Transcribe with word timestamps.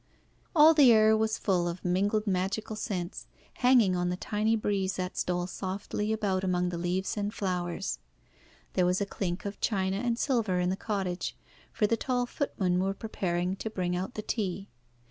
All 0.55 0.73
the 0.73 0.91
air 0.91 1.15
was 1.15 1.37
full 1.37 1.67
of 1.67 1.85
mingled 1.85 2.25
magical 2.25 2.75
scents, 2.75 3.27
hanging 3.57 3.95
on 3.95 4.09
the 4.09 4.15
tiny 4.17 4.55
breeze 4.55 4.95
that 4.95 5.15
stole 5.15 5.45
softly 5.45 6.11
about 6.11 6.43
among 6.43 6.69
the 6.69 6.77
leaves 6.79 7.17
and 7.17 7.31
flowers. 7.31 7.99
There 8.73 8.87
was 8.87 8.99
a 8.99 9.05
clink 9.05 9.45
of 9.45 9.61
china 9.61 9.97
and 9.97 10.17
silver 10.17 10.59
in 10.59 10.71
the 10.71 10.75
cottage, 10.75 11.37
for 11.71 11.85
the 11.85 11.97
tall 11.97 12.25
footmen 12.25 12.79
were 12.79 12.95
preparing 12.95 13.55
to 13.57 13.69
bring 13.69 13.95
out 13.95 14.15
the 14.15 14.23
tea. 14.23 14.69